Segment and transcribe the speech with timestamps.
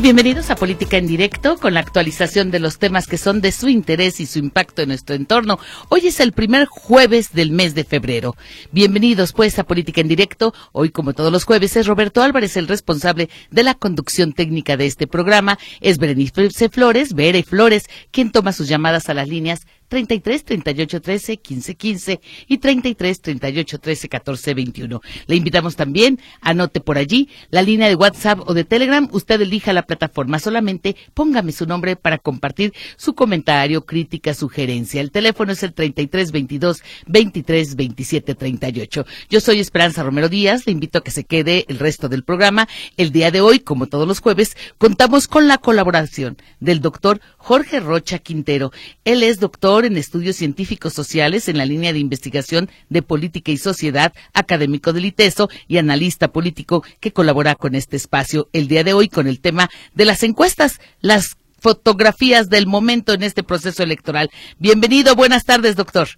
[0.00, 3.68] Bienvenidos a Política en Directo con la actualización de los temas que son de su
[3.68, 5.58] interés y su impacto en nuestro entorno.
[5.90, 8.34] Hoy es el primer jueves del mes de febrero.
[8.72, 10.54] Bienvenidos pues a Política en Directo.
[10.72, 14.86] Hoy como todos los jueves es Roberto Álvarez el responsable de la conducción técnica de
[14.86, 15.58] este programa.
[15.82, 21.36] Es Berenice Flores, Bere Flores, quien toma sus llamadas a las líneas 33 38 13
[21.38, 25.00] 15 15 y 33 38 13 14 21.
[25.26, 29.08] Le invitamos también, anote por allí la línea de WhatsApp o de Telegram.
[29.10, 30.38] Usted elija la plataforma.
[30.38, 35.00] Solamente póngame su nombre para compartir su comentario, crítica, sugerencia.
[35.00, 39.06] El teléfono es el 33 22 23 27 38.
[39.28, 40.66] Yo soy Esperanza Romero Díaz.
[40.66, 42.68] Le invito a que se quede el resto del programa.
[42.96, 47.80] El día de hoy, como todos los jueves, contamos con la colaboración del doctor Jorge
[47.80, 48.70] Rocha Quintero.
[49.04, 53.56] Él es doctor en estudios científicos sociales en la línea de investigación de política y
[53.56, 58.92] sociedad, académico del ITESO y analista político que colabora con este espacio el día de
[58.92, 64.30] hoy con el tema de las encuestas, las fotografías del momento en este proceso electoral.
[64.58, 66.08] Bienvenido, buenas tardes, doctor.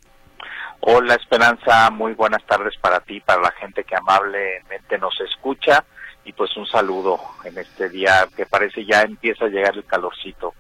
[0.80, 5.84] Hola Esperanza, muy buenas tardes para ti, para la gente que amablemente nos escucha
[6.24, 10.52] y pues un saludo en este día que parece ya empieza a llegar el calorcito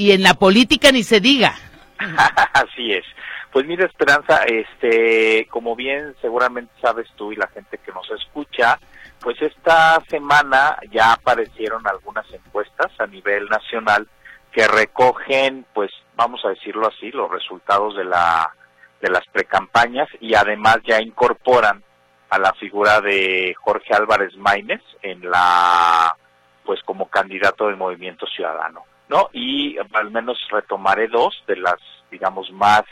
[0.00, 1.54] y en la política ni se diga.
[2.54, 3.04] Así es.
[3.52, 8.78] Pues mira, Esperanza, este, como bien seguramente sabes tú y la gente que nos escucha,
[9.20, 14.08] pues esta semana ya aparecieron algunas encuestas a nivel nacional
[14.52, 18.54] que recogen, pues vamos a decirlo así, los resultados de la
[19.02, 21.82] de las precampañas y además ya incorporan
[22.30, 26.16] a la figura de Jorge Álvarez Maínez en la
[26.64, 28.84] pues como candidato del Movimiento Ciudadano.
[29.10, 29.28] ¿No?
[29.32, 31.78] Y al menos retomaré dos de las,
[32.10, 32.84] digamos, más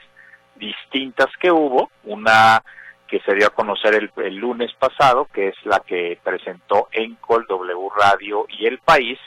[0.56, 1.90] distintas que hubo.
[2.04, 2.62] Una
[3.06, 7.88] que se dio a conocer el, lunes pasado, que es la que presentó Encol, W
[7.96, 9.18] Radio y El País,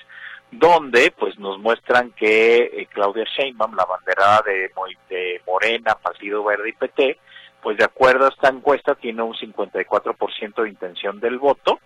[0.52, 4.70] donde pues nos muestran que eh, Claudia Sheinbaum, la banderada de,
[5.10, 7.18] de Morena, Partido Verde y PT,
[7.64, 11.80] pues de acuerdo a esta encuesta tiene un 54% de intención del voto,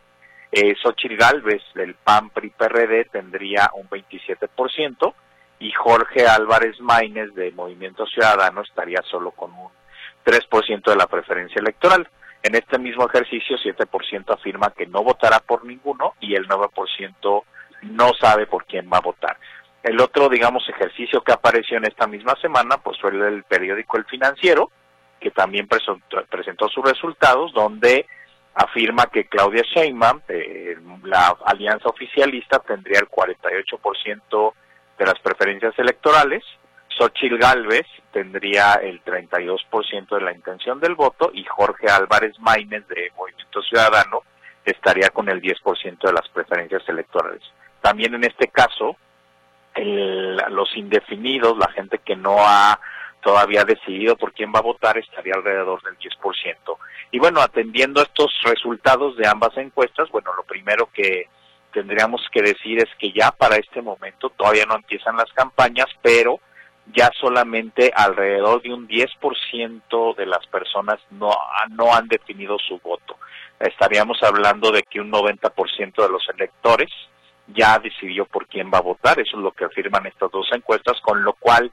[0.52, 5.14] eh, Xochitl Galvez del PAN PRI PRD tendría un 27%
[5.60, 9.70] y Jorge Álvarez Maínez de Movimiento Ciudadano estaría solo con un
[10.26, 12.08] 3% de la preferencia electoral.
[12.44, 17.44] En este mismo ejercicio, 7% afirma que no votará por ninguno y el 9%
[17.84, 19.38] no sabe por quién va a votar.
[19.84, 24.06] El otro, digamos, ejercicio que apareció en esta misma semana, pues fue el periódico El
[24.06, 24.72] Financiero,
[25.20, 28.06] que también presentó sus resultados, donde
[28.56, 34.54] afirma que Claudia Sheinbaum, eh, la alianza oficialista, tendría el 48%
[34.98, 36.44] de las preferencias electorales,
[36.98, 43.12] Xochitl Galvez tendría el 32% de la intención del voto y Jorge Álvarez Maínez de
[43.18, 44.22] Movimiento Ciudadano
[44.64, 47.42] estaría con el 10% de las preferencias electorales.
[47.82, 48.96] También en este caso,
[49.76, 52.80] los indefinidos, la gente que no ha
[53.26, 56.78] todavía decidido por quién va a votar estaría alrededor del 10%.
[57.10, 61.28] Y bueno, atendiendo estos resultados de ambas encuestas, bueno, lo primero que
[61.74, 66.40] tendríamos que decir es que ya para este momento todavía no empiezan las campañas, pero
[66.94, 71.32] ya solamente alrededor de un 10% de las personas no,
[71.72, 73.18] no han definido su voto.
[73.60, 76.92] Estaríamos hablando de que un 90% de los electores
[77.48, 81.02] ya decidió por quién va a votar, eso es lo que afirman estas dos encuestas,
[81.02, 81.72] con lo cual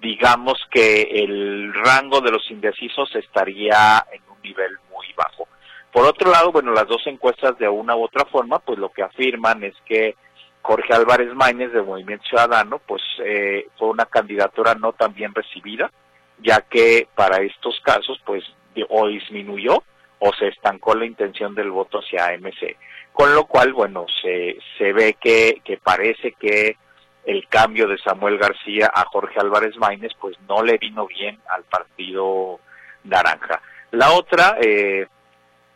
[0.00, 5.48] digamos que el rango de los indecisos estaría en un nivel muy bajo.
[5.92, 9.02] Por otro lado, bueno, las dos encuestas de una u otra forma, pues lo que
[9.02, 10.14] afirman es que
[10.62, 15.90] Jorge Álvarez Maínez de Movimiento Ciudadano, pues eh, fue una candidatura no tan bien recibida,
[16.38, 18.44] ya que para estos casos, pues
[18.88, 19.82] o disminuyó
[20.20, 22.76] o se estancó la intención del voto hacia AMC.
[23.12, 26.76] Con lo cual, bueno, se, se ve que, que parece que
[27.24, 31.64] el cambio de Samuel García a Jorge Álvarez Maínez, pues no le vino bien al
[31.64, 32.60] partido
[33.04, 33.60] naranja.
[33.92, 35.06] La otra, eh,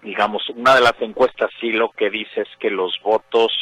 [0.02, 3.52] digamos, una de las encuestas sí lo que dice es que los votos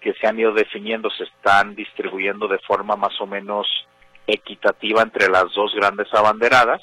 [0.00, 3.66] que se han ido definiendo se están distribuyendo de forma más o menos
[4.26, 6.82] equitativa entre las dos grandes abanderadas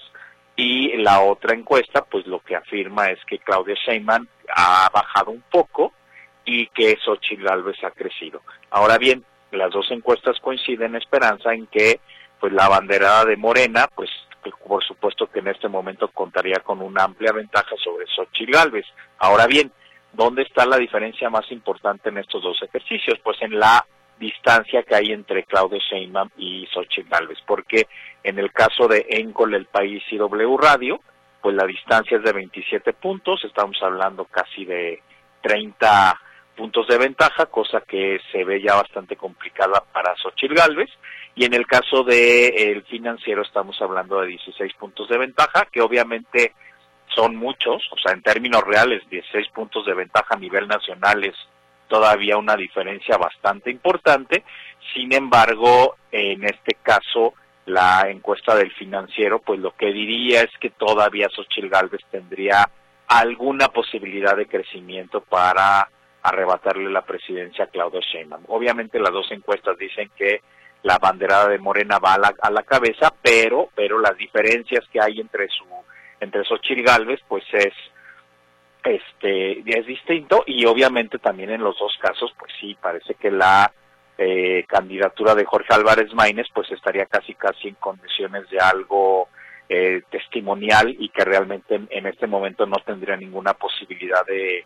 [0.56, 5.44] y la otra encuesta pues lo que afirma es que Claudia Sheinbaum ha bajado un
[5.50, 5.94] poco
[6.46, 8.42] y que Xochitl Gálvez ha crecido.
[8.72, 12.00] Ahora bien, las dos encuestas coinciden, Esperanza, en que
[12.40, 14.10] pues la banderada de Morena pues
[14.72, 18.86] por supuesto que en este momento contaría con una amplia ventaja sobre Xochitl Galvez.
[19.20, 19.72] Ahora bien,
[20.14, 23.20] ¿dónde está la diferencia más importante en estos dos ejercicios?
[23.24, 23.86] Pues en la
[24.18, 27.88] distancia que hay entre Claudio Sheinbaum y Xochitl Galvez, porque
[28.24, 31.02] en el caso de Encol, El País y W Radio,
[31.42, 35.02] pues la distancia es de 27 puntos, estamos hablando casi de
[35.42, 36.20] 30
[36.62, 40.92] puntos de ventaja, cosa que se ve ya bastante complicada para Xochitl Galvez,
[41.34, 46.54] y en el caso de financiero estamos hablando de 16 puntos de ventaja, que obviamente
[47.16, 51.34] son muchos, o sea, en términos reales, 16 puntos de ventaja a nivel nacional es
[51.88, 54.44] todavía una diferencia bastante importante.
[54.94, 57.34] Sin embargo, en este caso,
[57.66, 62.70] la encuesta del financiero, pues lo que diría es que todavía Xochitl Galvez tendría
[63.08, 65.90] alguna posibilidad de crecimiento para
[66.24, 68.44] arrebatarle la presidencia a Claudio Sheinbaum.
[68.48, 70.42] Obviamente las dos encuestas dicen que
[70.84, 75.02] la banderada de Morena va a la, a la cabeza, pero pero las diferencias que
[75.02, 75.66] hay entre su
[76.20, 77.74] entre Xochitl Galvez pues es
[78.84, 83.72] este es distinto y obviamente también en los dos casos pues sí parece que la
[84.18, 89.30] eh, candidatura de Jorge Álvarez Maínez pues estaría casi casi en condiciones de algo
[89.70, 94.66] eh, testimonial y que realmente en, este momento no tendría ninguna posibilidad de,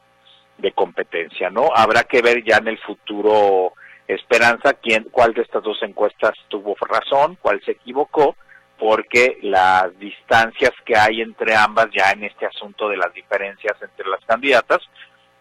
[0.57, 3.73] de competencia no habrá que ver ya en el futuro
[4.07, 8.35] Esperanza quién cuál de estas dos encuestas tuvo razón cuál se equivocó
[8.77, 14.07] porque las distancias que hay entre ambas ya en este asunto de las diferencias entre
[14.07, 14.79] las candidatas,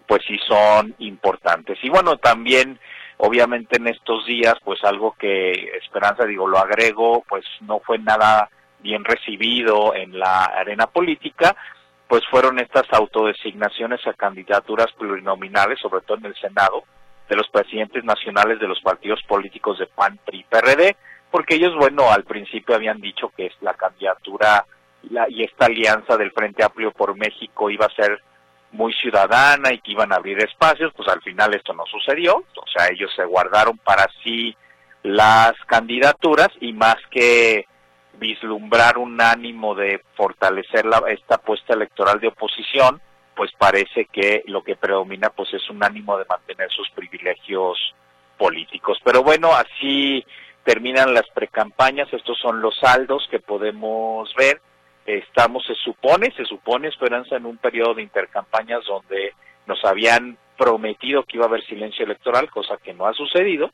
[0.07, 1.79] pues sí son importantes.
[1.83, 2.79] Y bueno, también
[3.17, 5.53] obviamente en estos días, pues algo que
[5.83, 8.49] Esperanza, digo, lo agrego, pues no fue nada
[8.81, 11.57] bien recibido en la arena política,
[12.15, 16.85] pues fueron estas autodesignaciones a candidaturas plurinominales, sobre todo en el Senado,
[17.29, 20.97] de los presidentes nacionales de los partidos políticos de PAN, PRI, PRD,
[21.29, 24.65] porque ellos, bueno, al principio habían dicho que la candidatura
[25.29, 28.23] y esta alianza del Frente Amplio por México iba a ser
[28.71, 32.67] muy ciudadana y que iban a abrir espacios, pues al final esto no sucedió, o
[32.73, 34.57] sea, ellos se guardaron para sí
[35.03, 37.67] las candidaturas y más que
[38.19, 43.01] vislumbrar un ánimo de fortalecer la, esta apuesta electoral de oposición,
[43.35, 47.79] pues parece que lo que predomina pues es un ánimo de mantener sus privilegios
[48.39, 48.99] políticos.
[49.05, 50.25] Pero bueno, así
[50.65, 54.61] terminan las precampañas, estos son los saldos que podemos ver.
[55.07, 59.35] Estamos, se supone, se supone, Esperanza, en un periodo de intercampañas donde
[59.67, 63.71] nos habían prometido que iba a haber silencio electoral, cosa que no ha sucedido.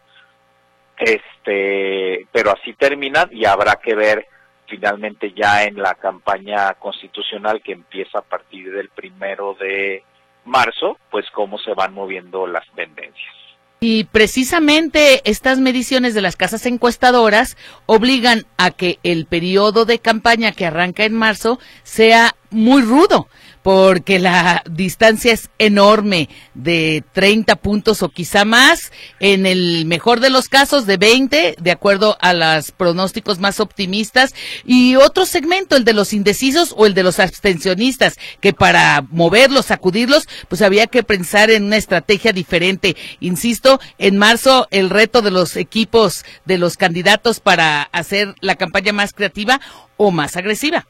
[1.01, 4.27] Este, pero así terminan y habrá que ver
[4.69, 10.05] finalmente ya en la campaña constitucional que empieza a partir del primero de
[10.45, 13.35] marzo, pues cómo se van moviendo las tendencias.
[13.81, 17.57] Y precisamente estas mediciones de las casas encuestadoras
[17.87, 23.29] obligan a que el periodo de campaña que arranca en marzo sea muy rudo
[23.63, 30.31] porque la distancia es enorme de 30 puntos o quizá más, en el mejor de
[30.31, 35.85] los casos de 20, de acuerdo a los pronósticos más optimistas, y otro segmento, el
[35.85, 41.03] de los indecisos o el de los abstencionistas, que para moverlos, sacudirlos, pues había que
[41.03, 42.97] pensar en una estrategia diferente.
[43.21, 48.93] Insisto, en marzo el reto de los equipos, de los candidatos para hacer la campaña
[48.93, 49.61] más creativa
[49.97, 50.87] o más agresiva.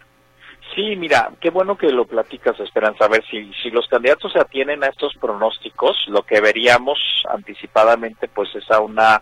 [0.74, 3.04] Sí, mira, qué bueno que lo platicas, Esperanza.
[3.04, 8.28] A ver, si, si los candidatos se atienen a estos pronósticos, lo que veríamos anticipadamente,
[8.28, 9.20] pues es a una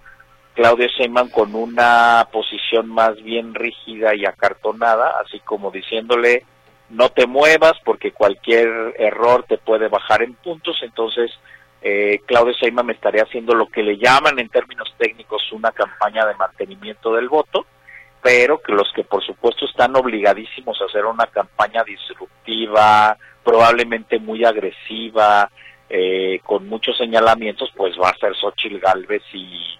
[0.54, 6.44] Claudia Sheinbaum con una posición más bien rígida y acartonada, así como diciéndole
[6.90, 10.78] no te muevas porque cualquier error te puede bajar en puntos.
[10.82, 11.30] Entonces,
[11.80, 16.34] eh, Claudia Sheinbaum estaría haciendo lo que le llaman en términos técnicos una campaña de
[16.34, 17.66] mantenimiento del voto
[18.22, 24.44] pero que los que por supuesto están obligadísimos a hacer una campaña disruptiva, probablemente muy
[24.44, 25.50] agresiva,
[25.88, 29.78] eh, con muchos señalamientos, pues va a ser Xochitl Galvez y,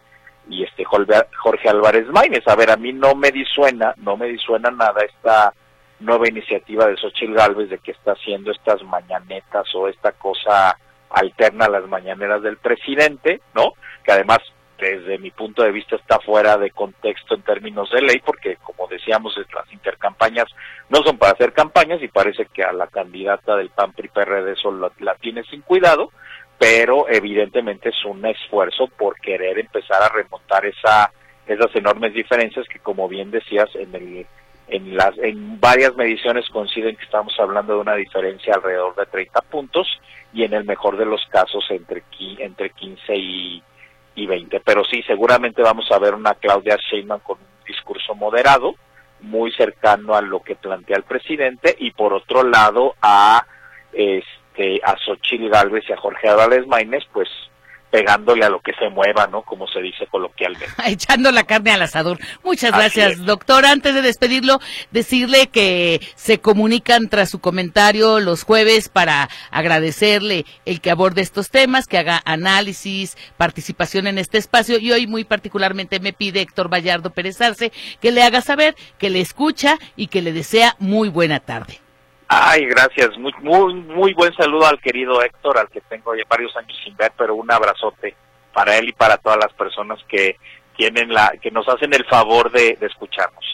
[0.49, 2.47] y este Jorge Álvarez Maínez.
[2.47, 5.53] A ver, a mí no me disuena, no me disuena nada esta
[6.01, 10.79] nueva iniciativa de Xochitl Galvez de que está haciendo estas mañanetas o esta cosa
[11.11, 13.75] alterna a las mañaneras del presidente, ¿no?
[14.05, 14.39] Que además
[14.79, 18.87] desde mi punto de vista está fuera de contexto en términos de ley porque como
[18.87, 20.47] decíamos las intercampañas
[20.89, 24.55] no son para hacer campañas y parece que a la candidata del PAN PRI PRD
[24.57, 26.11] solo la, tiene sin cuidado
[26.59, 31.13] pero evidentemente es un esfuerzo por querer empezar a remontar esa
[31.47, 34.27] esas enormes diferencias que como bien decías en el
[34.69, 39.41] en las en varias mediciones coinciden que estamos hablando de una diferencia alrededor de 30
[39.43, 39.89] puntos
[40.33, 42.05] y en el mejor de los casos entre
[42.39, 43.63] entre 15 y
[44.19, 44.61] y 20.
[44.61, 48.75] Pero sí, seguramente vamos a ver una Claudia Sheinbaum con un discurso moderado,
[49.21, 53.45] muy cercano a lo que plantea el presidente y por otro lado a
[53.93, 57.29] este a Xochitl Galvez y a Jorge Álvarez Maínez pues
[57.91, 59.43] pegándole a lo que se mueva, ¿no?
[59.43, 60.67] Como se dice coloquialmente.
[60.87, 62.19] Echando la carne al asador.
[62.45, 63.65] Muchas gracias, doctor.
[63.65, 70.81] Antes de despedirlo, decirle que se comunican tras su comentario los jueves para agradecerle el
[70.81, 76.01] que aborde estos temas, que haga análisis, participación en este espacio y hoy muy particularmente
[76.01, 80.23] me pide Héctor Vallardo Pérez Arce que le haga saber que le escucha y que
[80.23, 81.81] le desea muy buena tarde.
[82.29, 83.17] Ay, gracias.
[83.19, 86.95] Muy, muy, muy buen saludo al querido Héctor, al que tengo ya varios años sin
[86.95, 88.15] ver, pero un abrazote
[88.53, 90.37] para él y para todas las personas que
[90.77, 93.45] tienen la, que nos hacen el favor de, escucharnos.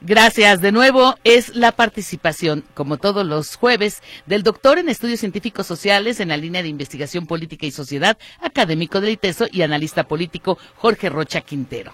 [0.00, 0.60] Gracias.
[0.60, 6.18] De nuevo, es la participación, como todos los jueves, del doctor en estudios científicos sociales
[6.18, 11.10] en la línea de investigación política y sociedad, académico del ITESO y analista político Jorge
[11.10, 11.92] Rocha Quintero.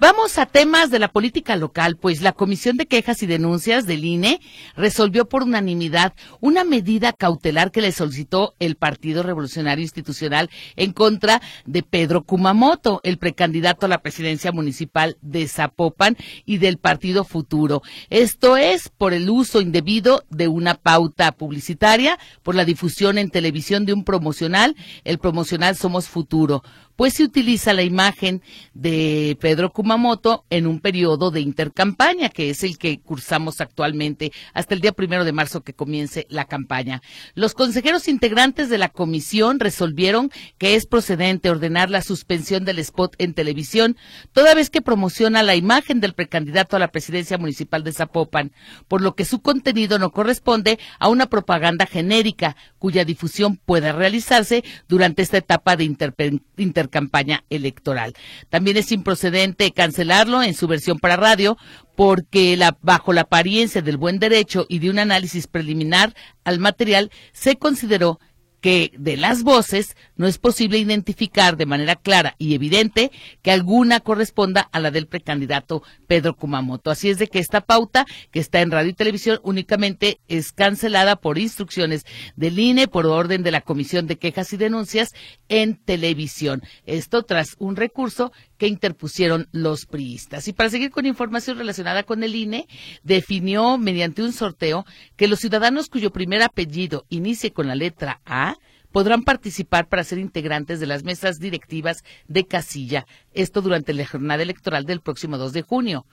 [0.00, 4.04] Vamos a temas de la política local, pues la Comisión de Quejas y Denuncias del
[4.04, 4.40] INE
[4.76, 11.42] resolvió por unanimidad una medida cautelar que le solicitó el Partido Revolucionario Institucional en contra
[11.66, 17.82] de Pedro Kumamoto, el precandidato a la presidencia municipal de Zapopan y del Partido Futuro.
[18.08, 23.84] Esto es por el uso indebido de una pauta publicitaria, por la difusión en televisión
[23.84, 26.62] de un promocional, el promocional Somos Futuro
[26.98, 28.42] pues se utiliza la imagen
[28.74, 34.74] de Pedro Kumamoto en un periodo de intercampaña, que es el que cursamos actualmente hasta
[34.74, 37.00] el día primero de marzo que comience la campaña.
[37.36, 43.14] Los consejeros integrantes de la comisión resolvieron que es procedente ordenar la suspensión del spot
[43.18, 43.96] en televisión,
[44.32, 48.50] toda vez que promociona la imagen del precandidato a la presidencia municipal de Zapopan,
[48.88, 54.64] por lo que su contenido no corresponde a una propaganda genérica, cuya difusión pueda realizarse
[54.88, 58.14] durante esta etapa de intercampaña campaña electoral.
[58.48, 61.56] También es improcedente cancelarlo en su versión para radio
[61.96, 66.14] porque la, bajo la apariencia del buen derecho y de un análisis preliminar
[66.44, 68.20] al material se consideró
[68.60, 73.10] que de las voces no es posible identificar de manera clara y evidente
[73.42, 76.90] que alguna corresponda a la del precandidato Pedro Kumamoto.
[76.90, 81.16] Así es de que esta pauta que está en radio y televisión únicamente es cancelada
[81.16, 82.04] por instrucciones
[82.36, 85.14] del INE por orden de la Comisión de Quejas y Denuncias
[85.48, 86.62] en televisión.
[86.86, 90.48] Esto tras un recurso que interpusieron los priistas.
[90.48, 92.66] Y para seguir con información relacionada con el INE,
[93.02, 94.84] definió mediante un sorteo
[95.16, 98.56] que los ciudadanos cuyo primer apellido inicie con la letra A
[98.92, 104.42] podrán participar para ser integrantes de las mesas directivas de casilla, esto durante la jornada
[104.42, 106.06] electoral del próximo 2 de junio.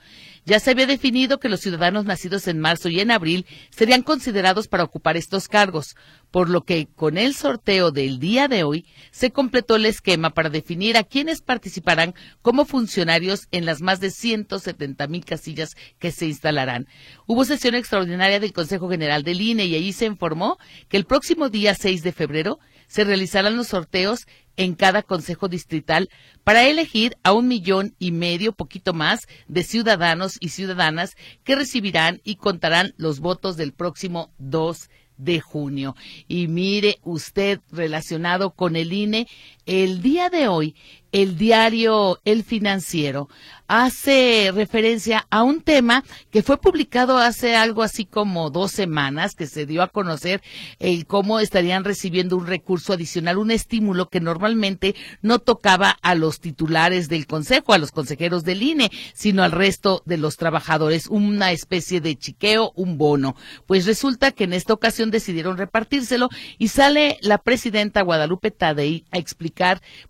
[0.45, 4.67] Ya se había definido que los ciudadanos nacidos en marzo y en abril serían considerados
[4.67, 5.95] para ocupar estos cargos,
[6.35, 10.49] por lo que con el sorteo del día de hoy se completó el esquema para
[10.49, 16.25] definir a quienes participarán como funcionarios en las más de 170 mil casillas que se
[16.25, 16.89] instalarán.
[17.25, 20.57] Hubo sesión extraordinaria del Consejo General del INE y allí se informó
[20.89, 24.27] que el próximo día 6 de febrero se realizarán los sorteos
[24.57, 26.09] en cada consejo distrital
[26.43, 31.15] para elegir a un millón y medio, poquito más, de ciudadanos y ciudadanas
[31.45, 35.04] que recibirán y contarán los votos del próximo 2 de
[35.41, 35.95] junio.
[36.27, 39.27] Y mire usted relacionado con el INE,
[39.65, 40.75] el día de hoy,
[41.15, 43.29] el diario El Financiero
[43.67, 49.47] hace referencia a un tema que fue publicado hace algo así como dos semanas, que
[49.47, 50.43] se dio a conocer
[50.77, 56.41] el cómo estarían recibiendo un recurso adicional, un estímulo que normalmente no tocaba a los
[56.41, 61.53] titulares del Consejo, a los consejeros del INE, sino al resto de los trabajadores, una
[61.53, 63.35] especie de chiqueo, un bono.
[63.65, 66.27] Pues resulta que en esta ocasión decidieron repartírselo
[66.59, 69.54] y sale la presidenta Guadalupe Tadei a explicar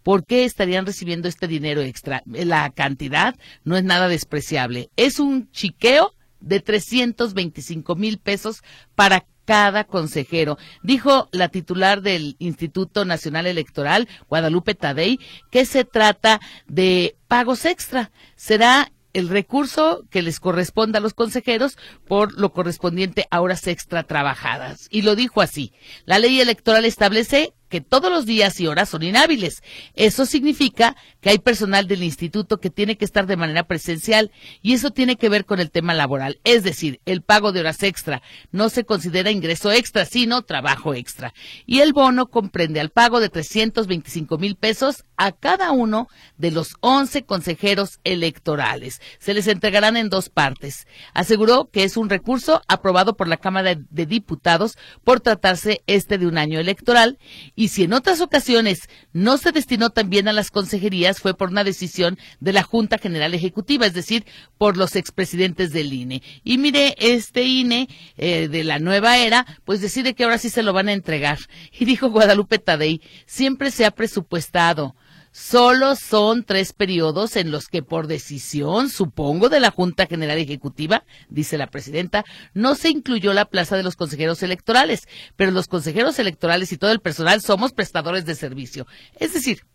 [0.04, 2.24] por qué estarían recibiendo este dinero extra.
[2.26, 4.90] La cantidad no es nada despreciable.
[4.96, 8.64] Es un chiqueo de 325 mil pesos
[8.96, 10.58] para cada consejero.
[10.84, 15.20] Dijo la titular del Instituto Nacional Electoral, Guadalupe Tadei,
[15.52, 18.12] que se trata de pagos extra.
[18.36, 24.04] Será el recurso que les corresponda a los consejeros por lo correspondiente a horas extra
[24.04, 24.88] trabajadas.
[24.92, 25.72] Y lo dijo así.
[26.04, 29.62] La ley electoral establece que todos los días y horas son inhábiles.
[29.94, 34.32] Eso significa que hay personal del instituto que tiene que estar de manera presencial
[34.62, 36.40] y eso tiene que ver con el tema laboral.
[36.44, 41.34] Es decir, el pago de horas extra no se considera ingreso extra, sino trabajo extra.
[41.66, 46.08] Y el bono comprende al pago de 325 mil pesos a cada uno
[46.38, 49.02] de los 11 consejeros electorales.
[49.20, 50.88] Se les entregarán en dos partes.
[51.14, 56.28] Aseguró que es un recurso aprobado por la Cámara de Diputados por tratarse este de
[56.28, 57.18] un año electoral
[57.56, 61.64] Y si en otras ocasiones no se destinó también a las consejerías, fue por una
[61.64, 64.26] decisión de la Junta General Ejecutiva, es decir,
[64.58, 66.22] por los expresidentes del INE.
[66.44, 70.64] Y mire, este INE eh, de la nueva era, pues decide que ahora sí se
[70.64, 71.40] lo van a entregar.
[71.78, 74.96] Y dijo Guadalupe Tadei, siempre se ha presupuestado
[75.38, 81.04] Solo son tres periodos en los que por decisión, supongo, de la Junta General Ejecutiva,
[81.28, 82.24] dice la presidenta,
[82.54, 86.94] no se incluyó la plaza de los consejeros electorales, pero los consejeros electorales y todo
[86.94, 88.88] el personal somos prestadores de servicio.
[89.20, 89.66] Es decir,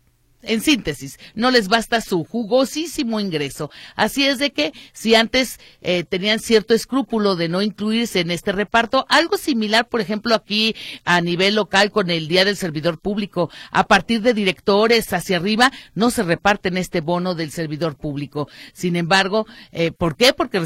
[0.43, 3.71] en síntesis, no les basta su jugosísimo ingreso.
[3.95, 8.51] Así es de que si antes eh, tenían cierto escrúpulo de no incluirse en este
[8.51, 13.49] reparto, algo similar, por ejemplo, aquí a nivel local con el Día del Servidor Público,
[13.71, 18.47] a partir de directores hacia arriba, no se reparten este bono del servidor público.
[18.73, 20.33] Sin embargo, eh, ¿por qué?
[20.33, 20.61] Porque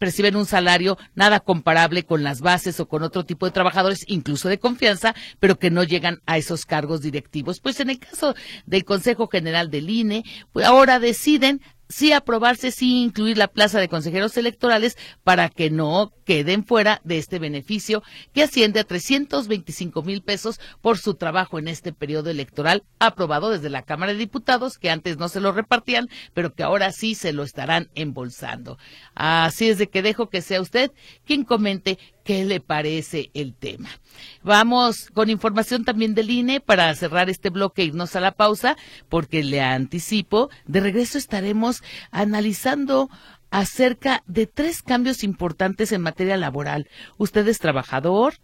[0.00, 4.48] reciben un salario nada comparable con las bases o con otro tipo de trabajadores, incluso
[4.48, 7.60] de confianza, pero que no llegan a esos cargos directivos.
[7.60, 8.34] Pues en el caso
[8.66, 13.88] del Consejo General del INE, pues ahora deciden sí aprobarse, sí incluir la plaza de
[13.88, 20.22] consejeros electorales para que no queden fuera de este beneficio que asciende a 325 mil
[20.22, 24.90] pesos por su trabajo en este periodo electoral aprobado desde la Cámara de Diputados, que
[24.90, 28.78] antes no se lo repartían, pero que ahora sí se lo estarán embolsando.
[29.14, 30.90] Así es de que dejo que sea usted
[31.24, 33.88] quien comente qué le parece el tema.
[34.42, 38.76] Vamos con información también del INE para cerrar este bloque e irnos a la pausa,
[39.08, 43.08] porque le anticipo, de regreso estaremos analizando
[43.50, 46.88] acerca de tres cambios importantes en materia laboral.
[47.16, 48.34] Usted es trabajador,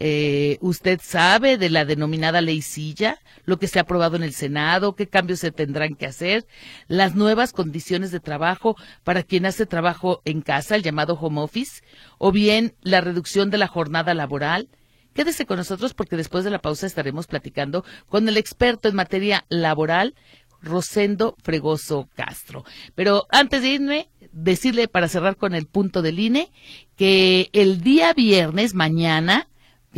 [0.00, 4.32] eh, usted sabe de la denominada ley silla, lo que se ha aprobado en el
[4.32, 6.46] Senado, qué cambios se tendrán que hacer,
[6.86, 11.82] las nuevas condiciones de trabajo para quien hace trabajo en casa, el llamado home office,
[12.16, 14.68] o bien la reducción de la jornada laboral.
[15.14, 19.46] Quédese con nosotros porque después de la pausa estaremos platicando con el experto en materia
[19.48, 20.14] laboral,
[20.62, 22.64] Rosendo Fregoso Castro.
[22.94, 26.52] Pero antes de irme, decirle para cerrar con el punto del INE
[26.96, 29.48] que el día viernes, mañana,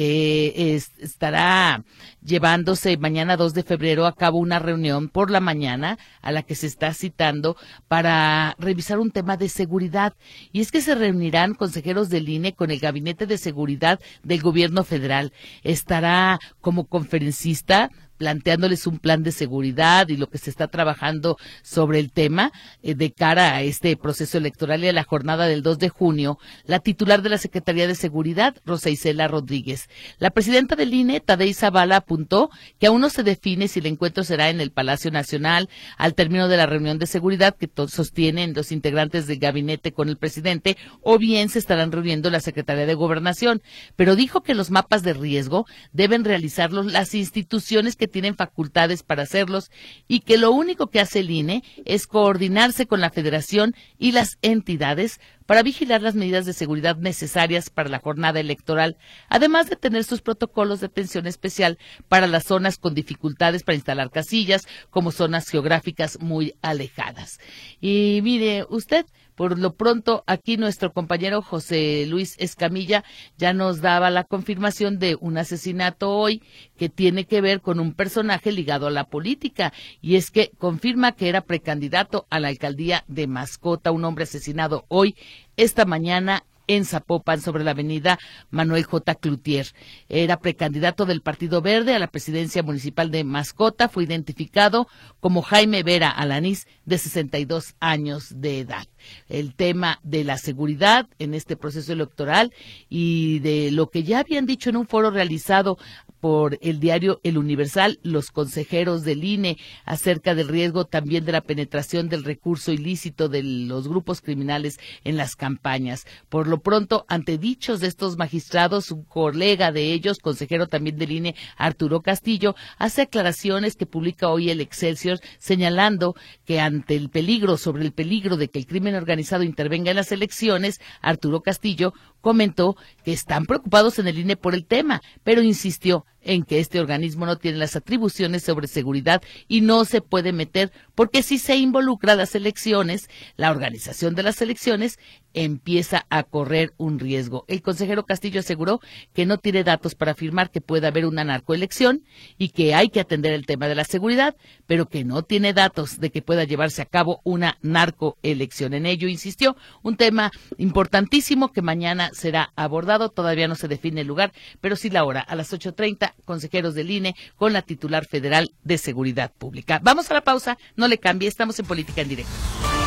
[0.01, 1.85] que estará
[2.25, 6.55] llevándose mañana 2 de febrero a cabo una reunión por la mañana a la que
[6.55, 7.55] se está citando
[7.87, 10.15] para revisar un tema de seguridad.
[10.53, 14.85] Y es que se reunirán consejeros del INE con el Gabinete de Seguridad del Gobierno
[14.85, 15.35] Federal.
[15.65, 21.99] Estará como conferencista planteándoles un plan de seguridad y lo que se está trabajando sobre
[22.01, 22.53] el tema
[22.83, 26.39] eh, de cara a este proceso electoral y a la jornada del 2 de junio,
[26.67, 29.89] la titular de la Secretaría de Seguridad, Rosa Isela Rodríguez.
[30.19, 34.23] La presidenta del INE, Tadei Zavala, apuntó que aún no se define si el encuentro
[34.23, 38.71] será en el Palacio Nacional al término de la reunión de seguridad que sostienen los
[38.71, 43.63] integrantes del gabinete con el presidente o bien se estarán reuniendo la Secretaría de Gobernación,
[43.97, 49.23] pero dijo que los mapas de riesgo deben realizarlos las instituciones que tienen facultades para
[49.23, 49.71] hacerlos
[50.07, 54.37] y que lo único que hace el INE es coordinarse con la Federación y las
[54.43, 58.97] entidades para vigilar las medidas de seguridad necesarias para la jornada electoral,
[59.29, 61.77] además de tener sus protocolos de atención especial
[62.09, 67.41] para las zonas con dificultades para instalar casillas, como zonas geográficas muy alejadas.
[67.81, 69.07] Y mire, usted
[69.41, 73.05] por lo pronto, aquí nuestro compañero José Luis Escamilla
[73.39, 76.43] ya nos daba la confirmación de un asesinato hoy
[76.77, 79.73] que tiene que ver con un personaje ligado a la política.
[80.03, 84.85] Y es que confirma que era precandidato a la alcaldía de Mascota, un hombre asesinado
[84.89, 85.17] hoy,
[85.57, 89.17] esta mañana en Zapopan sobre la avenida Manuel J.
[89.17, 89.67] Cloutier.
[90.09, 93.89] Era precandidato del Partido Verde a la presidencia municipal de Mascota.
[93.89, 94.87] Fue identificado
[95.19, 98.87] como Jaime Vera Alanís, de 62 años de edad.
[99.29, 102.53] El tema de la seguridad en este proceso electoral
[102.89, 105.77] y de lo que ya habían dicho en un foro realizado
[106.21, 111.41] por el diario El Universal, los consejeros del INE, acerca del riesgo también de la
[111.41, 116.07] penetración del recurso ilícito de los grupos criminales en las campañas.
[116.29, 121.13] Por lo pronto, ante dichos de estos magistrados, un colega de ellos, consejero también del
[121.13, 127.57] INE, Arturo Castillo, hace aclaraciones que publica hoy el Excelsior, señalando que ante el peligro,
[127.57, 132.77] sobre el peligro de que el crimen organizado intervenga en las elecciones, Arturo Castillo comentó
[133.05, 137.27] que están preocupados en el INE por el tema, pero insistió en que este organismo
[137.27, 142.15] no tiene las atribuciones sobre seguridad y no se puede meter porque si se involucra
[142.15, 144.99] las elecciones, la organización de las elecciones
[145.35, 147.45] empieza a correr un riesgo.
[147.49, 148.81] El consejero Castillo aseguró
[149.13, 152.03] que no tiene datos para afirmar que pueda haber una narcoelección
[152.39, 156.01] y que hay que atender el tema de la seguridad, pero que no tiene datos
[156.01, 158.75] de que pueda llevarse a cabo una narcoelección.
[158.75, 163.09] En ello insistió, un tema importantísimo que mañana será abordado.
[163.09, 165.21] Todavía no se define el lugar, pero sí la hora.
[165.21, 169.81] A las 8.30, consejeros del INE con la titular federal de Seguridad Pública.
[169.83, 172.80] Vamos a la pausa, no le cambie, estamos en Política en Directo.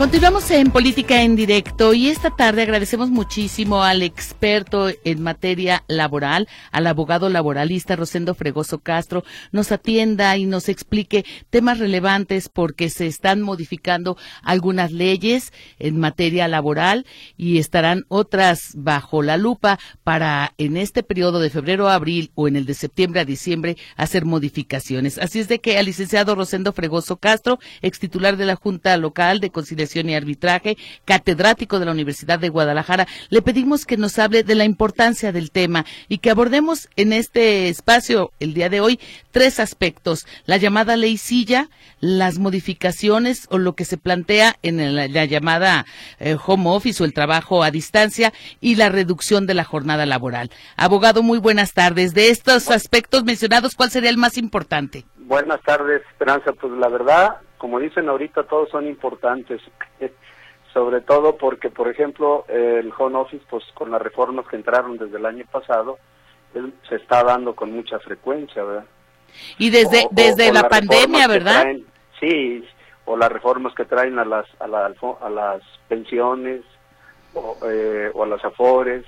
[0.00, 6.48] Continuamos en Política en Directo y esta tarde agradecemos muchísimo al experto en materia laboral,
[6.72, 13.08] al abogado laboralista Rosendo Fregoso Castro, nos atienda y nos explique temas relevantes porque se
[13.08, 17.04] están modificando algunas leyes en materia laboral
[17.36, 22.48] y estarán otras bajo la lupa para en este periodo de febrero a abril o
[22.48, 25.18] en el de septiembre a diciembre hacer modificaciones.
[25.18, 29.40] Así es de que al licenciado Rosendo Fregoso Castro, ex titular de la Junta Local
[29.40, 34.44] de Conciliación y Arbitraje, catedrático de la Universidad de Guadalajara, le pedimos que nos hable
[34.44, 39.00] de la importancia del tema y que abordemos en este espacio el día de hoy
[39.32, 40.26] tres aspectos.
[40.46, 41.68] La llamada ley silla,
[42.00, 45.86] las modificaciones o lo que se plantea en la, llamada
[46.18, 50.50] eh, home office o el trabajo a distancia y la reducción de la jornada laboral.
[50.76, 52.14] Abogado, muy buenas tardes.
[52.14, 55.04] De estos aspectos mencionados, ¿cuál sería el más importante?
[55.18, 56.52] Buenas tardes, Esperanza.
[56.52, 59.60] Pues la verdad, como dicen ahorita, todos son importantes,
[60.72, 65.18] sobre todo porque, por ejemplo, el home office, pues con las reformas que entraron desde
[65.18, 65.98] el año pasado,
[66.88, 68.86] se está dando con mucha frecuencia, ¿verdad?
[69.58, 71.66] Y desde, desde la pandemia, ¿verdad?
[72.18, 72.64] sí,
[73.04, 76.62] o las reformas que traen a las, a, a las pensiones
[77.34, 79.04] o, eh, o, a las afores,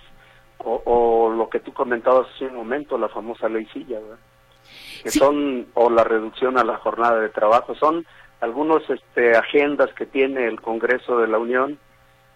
[0.58, 4.18] o, o, lo que tú comentabas hace un momento, la famosa ley silla, ¿verdad?
[5.02, 8.06] Que son, o la reducción a la jornada de trabajo, son
[8.42, 11.78] algunos este, agendas que tiene el Congreso de la Unión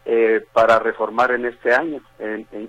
[0.05, 2.01] eh, para reformar en este año,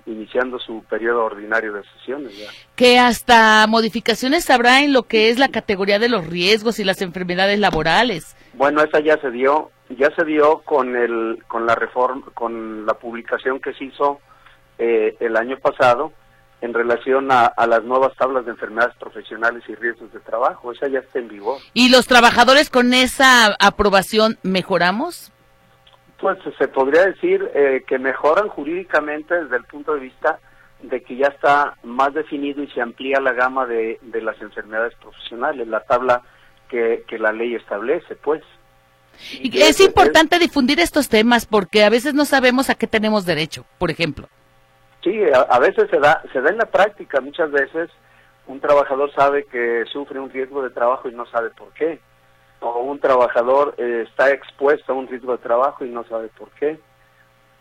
[0.07, 2.33] iniciando su periodo ordinario de sesiones.
[2.75, 7.03] Que hasta modificaciones habrá en lo que es la categoría de los riesgos y las
[7.03, 8.35] enfermedades laborales.
[8.53, 12.95] Bueno, esa ya se dio, ya se dio con el, con la reforma, con la
[12.95, 14.19] publicación que se hizo
[14.79, 16.11] eh, el año pasado
[16.61, 20.71] en relación a, las nuevas tablas de enfermedades profesionales y riesgos de trabajo.
[20.71, 21.59] Esa ya está en vigor.
[21.73, 25.31] ¿Y los trabajadores con esa aprobación mejoramos?
[26.19, 30.39] Pues se podría decir eh, que mejoran jurídicamente desde el punto de vista
[30.81, 35.67] de que ya está más definido y se amplía la gama de, las enfermedades profesionales,
[35.67, 36.23] la tabla
[36.69, 38.43] que, la ley establece, pues.
[39.31, 43.65] Y es, importante difundir estos temas porque a veces no sabemos a qué tenemos derecho,
[43.79, 44.27] por ejemplo.
[45.07, 47.89] Sí, a, veces se da, se da en la práctica, muchas veces.
[48.45, 52.01] Un trabajador sabe que sufre un riesgo de trabajo y no sabe por qué,
[52.59, 56.49] o un trabajador eh, está expuesto a un riesgo de trabajo y no sabe por
[56.51, 56.77] qué,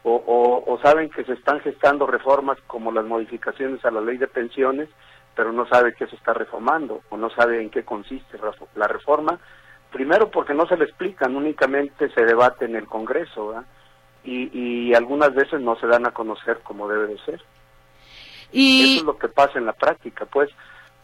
[0.03, 4.29] o, o, saben que se están gestando reformas como las modificaciones a la ley de
[4.29, 4.89] pensiones,
[5.37, 8.39] pero no sabe qué se está reformando o no sabe en qué consiste
[8.75, 9.39] la reforma,
[9.93, 13.67] primero porque no se le explican, únicamente se debate en el Congreso, ¿verdad?
[14.27, 17.43] Y, algunas veces no se dan a conocer como debe de ser.
[18.53, 18.93] Y...
[18.95, 20.51] Eso es lo que pasa en la práctica, pues,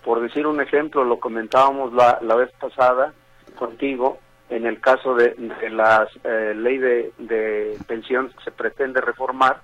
[0.04, 3.12] por decir un ejemplo, lo comentábamos la, la vez pasada
[3.56, 4.18] contigo,
[4.50, 5.34] en el caso de,
[5.70, 9.62] la eh, ley de, de pensiones que se pretende reformar,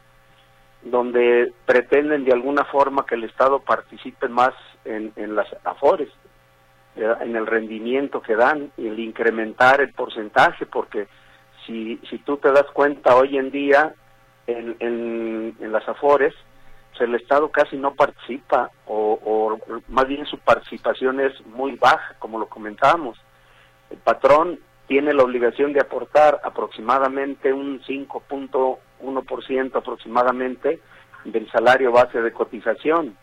[0.82, 6.08] donde pretenden de alguna forma que el Estado participe más en, en las afores,
[6.96, 11.06] en el rendimiento que dan, y el incrementar el porcentaje, porque
[11.68, 13.94] si, si tú te das cuenta hoy en día
[14.46, 16.34] en, en, las AFORES,
[16.90, 22.38] pues el Estado casi no participa o, más bien su participación es muy baja, como
[22.38, 23.20] lo comentábamos.
[23.90, 30.80] El patrón tiene la obligación de aportar aproximadamente un 5.1% aproximadamente
[31.24, 33.18] del salario base de cotización.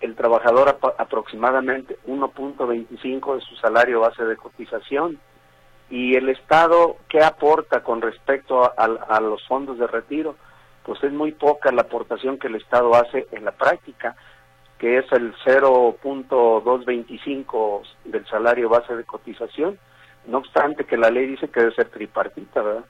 [0.00, 5.20] El trabajador aproximadamente 1.25 de su salario base de cotización
[5.88, 10.34] y el Estado, ¿qué aporta con respecto a, los fondos de retiro?
[10.82, 14.16] Pues es muy poca la aportación que el Estado hace en la práctica,
[14.78, 19.78] que es el 0.225 del salario base de cotización,
[20.26, 22.84] no obstante que la ley dice que debe ser tripartita, ¿verdad?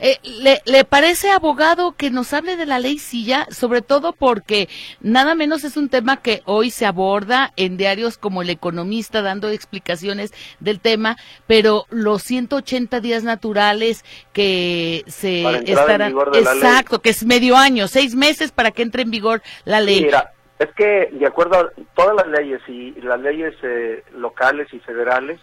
[0.00, 3.46] Eh, ¿le, ¿Le parece, abogado, que nos hable de la ley silla?
[3.50, 4.68] Sobre todo porque
[5.00, 9.48] nada menos es un tema que hoy se aborda en diarios como El Economista dando
[9.50, 16.14] explicaciones del tema, pero los 180 días naturales que se estarán...
[16.34, 20.04] exacto, que es medio año, seis meses para que entre en vigor la ley.
[20.04, 24.78] Mira, es que de acuerdo a todas las leyes y las leyes eh, locales y
[24.78, 25.40] federales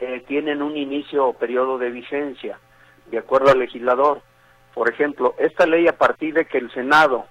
[0.00, 2.58] eh, tienen un inicio o periodo de vigencia
[3.10, 4.22] de acuerdo al legislador.
[4.74, 7.26] Por ejemplo, esta ley a partir de que el Senado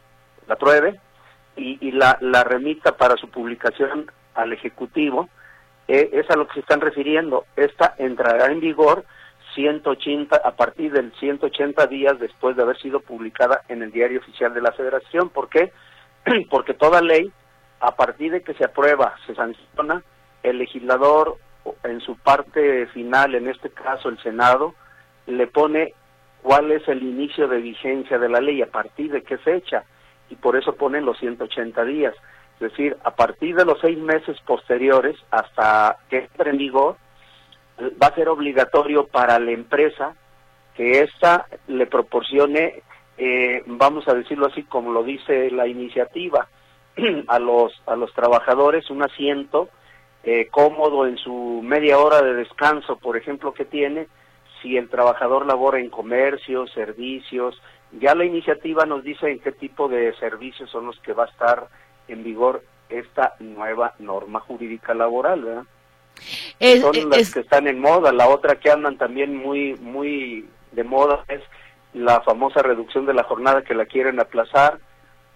[0.48, 1.00] la apruebe,
[1.56, 5.28] y, la, la, remita para su publicación al Ejecutivo,
[5.88, 7.46] eh, es a lo que se están refiriendo.
[7.56, 9.04] Esta entrará en vigor
[9.56, 14.54] 180 a partir del 180 días después de haber sido publicada en el Diario Oficial
[14.54, 15.30] de la Federación.
[15.30, 15.74] ¿Por qué?
[16.50, 17.32] Porque toda ley,
[17.80, 20.04] a partir de que se aprueba, se sanciona,
[20.44, 21.38] el legislador
[21.84, 24.76] en su parte final, en este caso el Senado,
[25.30, 25.94] le pone
[26.42, 29.84] cuál es el inicio de vigencia de la ley, a partir de qué fecha,
[30.30, 32.15] y por eso ponen los 180 días.
[32.56, 36.98] Es decir, a partir de los seis meses posteriores hasta que entre en vigor,
[38.02, 40.15] va a ser obligatorio para la empresa
[40.76, 42.84] que ésta le proporcione,
[43.18, 46.48] eh, vamos a decirlo así como lo dice la iniciativa,
[47.28, 49.70] a los, a los trabajadores un asiento
[50.24, 54.08] eh, cómodo en su media hora de descanso, por ejemplo, que tiene,
[54.62, 59.88] si el trabajador labora en comercio, servicios, ya la iniciativa nos dice en qué tipo
[59.88, 61.67] de servicios son los que va a estar
[62.08, 65.63] en vigor esta nueva norma jurídica laboral, ¿verdad?
[66.82, 71.24] son las que están en moda, la otra que andan también muy muy de moda
[71.28, 71.41] es
[71.93, 74.80] la famosa reducción de la jornada que la quieren aplazar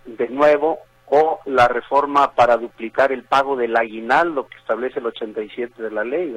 [0.05, 0.79] de nuevo
[1.15, 6.03] o la reforma para duplicar el pago del aguinaldo que establece el 87 de la
[6.03, 6.35] ley.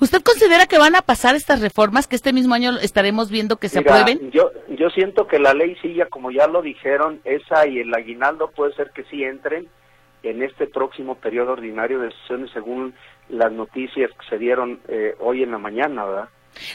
[0.00, 3.68] ¿Usted considera que van a pasar estas reformas, que este mismo año estaremos viendo que
[3.68, 4.30] se aprueben?
[4.30, 7.92] Yo, yo siento que la ley sí, ya como ya lo dijeron, esa y el
[7.92, 9.68] aguinaldo puede ser que sí entren
[10.22, 12.94] en este próximo periodo ordinario de sesiones según
[13.28, 16.28] las noticias que se dieron eh, hoy en la mañana, ¿verdad?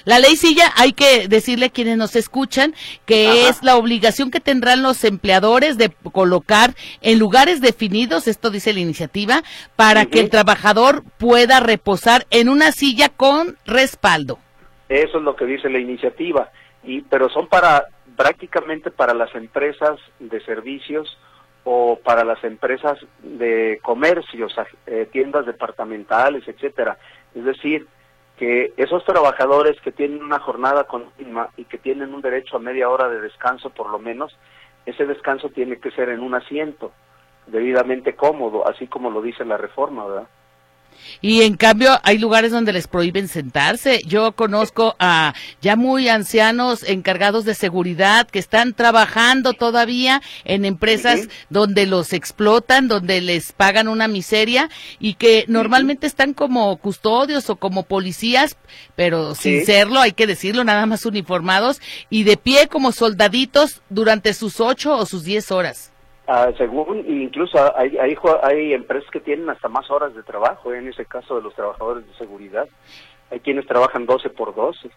[0.05, 2.73] La ley silla, hay que decirle a quienes nos escuchan
[3.05, 8.73] que es la obligación que tendrán los empleadores de colocar en lugares definidos, esto dice
[8.73, 9.43] la iniciativa,
[9.75, 14.39] para que el trabajador pueda reposar en una silla con respaldo.
[14.87, 16.49] Eso es lo que dice la iniciativa,
[16.83, 21.17] y pero son para prácticamente para las empresas de servicios
[21.63, 24.53] o para las empresas de comercios,
[24.87, 26.97] eh, tiendas departamentales, etcétera.
[27.35, 27.87] Es decir,
[28.39, 32.89] que esos trabajadores que tienen una jornada continua y que tienen un derecho a media
[32.89, 34.33] hora de descanso por lo menos,
[34.85, 36.93] ese descanso tiene que ser en un asiento
[37.47, 40.27] debidamente cómodo, así como lo dice la reforma, ¿verdad?
[41.21, 44.01] Y en cambio hay lugares donde les prohíben sentarse.
[44.05, 51.27] Yo conozco a ya muy ancianos encargados de seguridad que están trabajando todavía en empresas
[51.49, 57.55] donde los explotan, donde les pagan una miseria y que normalmente están como custodios o
[57.55, 58.57] como policías,
[58.95, 64.33] pero sin serlo, hay que decirlo, nada más uniformados y de pie como soldaditos durante
[64.33, 65.91] sus ocho o sus diez horas.
[66.31, 70.87] Ah, según, incluso hay, hay, hay, empresas que tienen hasta más horas de trabajo, en
[70.87, 72.67] ese caso de los trabajadores de seguridad.
[73.31, 74.91] Hay quienes trabajan 12 por 12.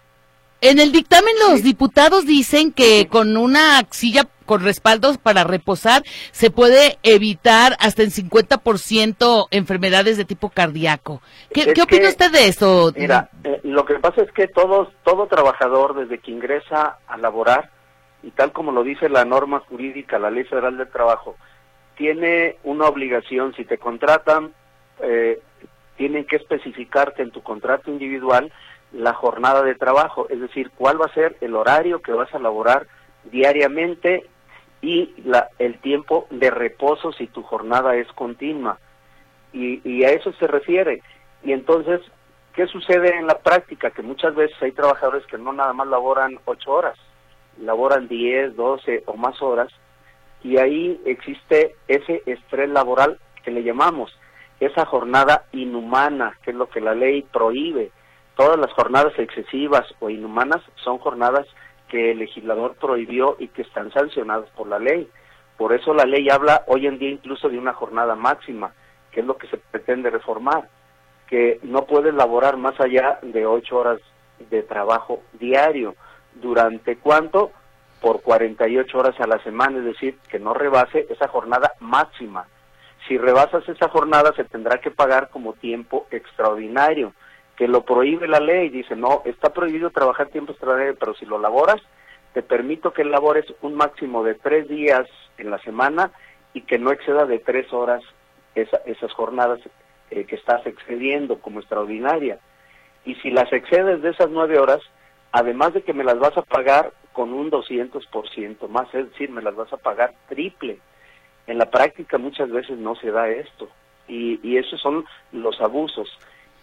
[0.61, 6.51] En el dictamen los diputados dicen que con una silla con respaldos para reposar se
[6.51, 11.23] puede evitar hasta en 50% enfermedades de tipo cardíaco.
[11.55, 12.93] ¿Qué, ¿qué opina usted de eso?
[12.95, 17.71] Mira, eh, lo que pasa es que todos, todo trabajador desde que ingresa a laborar
[18.23, 21.37] y tal como lo dice la norma jurídica, la Ley Federal del Trabajo,
[21.97, 24.53] tiene una obligación, si te contratan,
[25.01, 25.41] eh,
[25.97, 28.53] tienen que especificarte en tu contrato individual
[28.93, 32.39] la jornada de trabajo, es decir, cuál va a ser el horario que vas a
[32.39, 32.87] laborar
[33.25, 34.27] diariamente
[34.81, 38.79] y la, el tiempo de reposo si tu jornada es continua.
[39.53, 41.03] Y, y a eso se refiere.
[41.45, 42.01] Y entonces,
[42.55, 43.91] ¿qué sucede en la práctica?
[43.91, 46.99] Que muchas veces hay trabajadores que no nada más laboran ocho horas,
[47.59, 49.73] laboran 10, 12 o más horas
[50.43, 54.13] y ahí existe ese estrés laboral que le llamamos,
[54.61, 57.91] esa jornada inhumana, que es lo que la ley prohíbe.
[58.37, 61.47] Todas las jornadas excesivas o inhumanas son jornadas
[61.89, 65.09] que el legislador prohibió y que están sancionadas por la ley.
[65.57, 68.73] Por eso la ley habla hoy en día incluso de una jornada máxima,
[69.11, 70.69] que es lo que se pretende reformar,
[71.29, 74.01] que no puede laborar más allá de ocho horas
[74.51, 75.95] de trabajo diario
[76.35, 77.53] durante cuánto?
[78.01, 82.47] Por 48 horas a la semana, es decir, que no rebase esa jornada máxima.
[83.07, 87.15] Si rebasas esa jornada se tendrá que pagar como tiempo extraordinario,
[87.57, 91.39] que lo prohíbe la ley, dice, no, está prohibido trabajar tiempo extraordinario, pero si lo
[91.39, 91.81] laboras,
[92.33, 95.07] te permito que labores un máximo de tres días
[95.39, 96.11] en la semana
[96.55, 98.03] y que no exceda de tres horas
[98.55, 99.61] esas jornadas
[100.11, 102.39] eh, que estás excediendo como extraordinaria.
[103.05, 104.81] Y si las excedes de esas nueve horas,
[105.33, 109.43] además de que me las vas a pagar con un 200% más, es decir, me
[109.43, 110.79] las vas a pagar triple.
[111.47, 113.69] En la práctica muchas veces no se da esto
[114.07, 116.09] y, y esos son los abusos.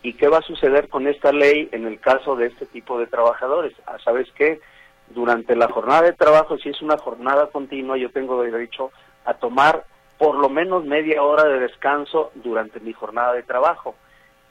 [0.01, 3.07] ¿Y qué va a suceder con esta ley en el caso de este tipo de
[3.07, 3.73] trabajadores?
[3.85, 4.61] Ah, ¿Sabes qué?
[5.09, 8.91] Durante la jornada de trabajo, si es una jornada continua, yo tengo derecho
[9.25, 9.83] a tomar
[10.17, 13.95] por lo menos media hora de descanso durante mi jornada de trabajo.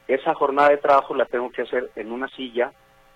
[0.07, 2.71] Esa jornada de trabajo la tengo que hacer en una silla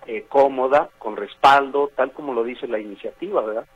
[0.06, 3.66] eh, cómoda, con respaldo, tal como lo dice la iniciativa, ¿verdad?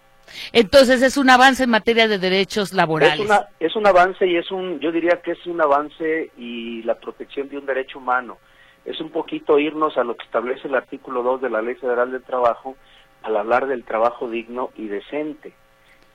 [0.52, 3.20] Entonces es un avance en materia de derechos laborales.
[3.20, 6.82] Es, una, es un avance y es un, yo diría que es un avance y
[6.82, 8.38] la protección de un derecho humano.
[8.84, 12.12] Es un poquito irnos a lo que establece el artículo 2 de la Ley Federal
[12.12, 12.76] del Trabajo
[13.22, 15.52] al hablar del trabajo digno y decente.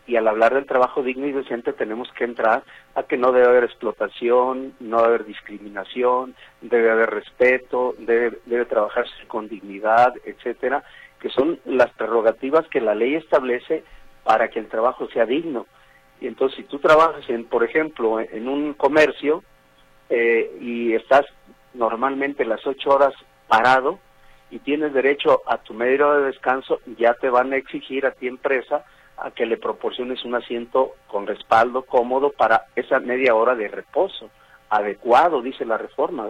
[0.05, 2.63] Y al hablar del trabajo digno y decente tenemos que entrar
[2.95, 8.65] a que no debe haber explotación, no debe haber discriminación, debe haber respeto, debe, debe
[8.65, 10.83] trabajarse con dignidad, etcétera,
[11.19, 13.83] que son las prerrogativas que la ley establece
[14.23, 15.67] para que el trabajo sea digno.
[16.19, 19.43] Y entonces, si tú trabajas, en, por ejemplo, en un comercio
[20.09, 21.25] eh, y estás
[21.73, 23.13] normalmente las ocho horas
[23.47, 23.99] parado
[24.51, 28.27] y tienes derecho a tu medio de descanso, ya te van a exigir a ti
[28.27, 28.85] empresa
[29.17, 34.29] a que le proporciones un asiento con respaldo cómodo para esa media hora de reposo
[34.69, 36.27] adecuado, dice la reforma.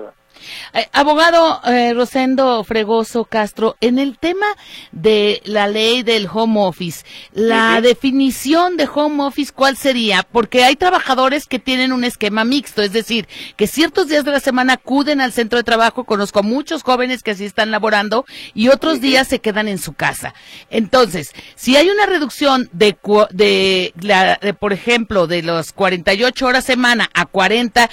[0.74, 4.46] Eh, abogado eh, Rosendo Fregoso Castro, en el tema
[4.92, 10.24] de la ley del home office, la definición de home office, ¿cuál sería?
[10.24, 14.40] Porque hay trabajadores que tienen un esquema mixto, es decir, que ciertos días de la
[14.40, 18.70] semana acuden al centro de trabajo, conozco a muchos jóvenes que así están laborando y
[18.70, 20.34] otros días se quedan en su casa.
[20.70, 22.98] Entonces, si hay una reducción de,
[23.32, 23.94] de,
[24.42, 27.90] de por ejemplo, de las 48 horas semana a 40,